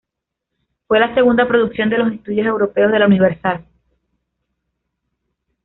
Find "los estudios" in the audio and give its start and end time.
1.99-2.47